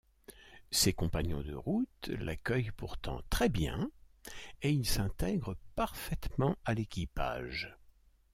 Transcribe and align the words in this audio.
Ses 0.71 0.93
compagnons 0.93 1.43
de 1.43 1.53
route 1.53 2.07
l'accueillent 2.07 2.71
pourtant 2.75 3.21
très 3.29 3.49
bien 3.49 3.91
et 4.63 4.71
il 4.71 4.87
s'intègre 4.89 5.55
parfaitement 5.75 6.55
à 6.65 6.73
l'équipage. 6.73 7.77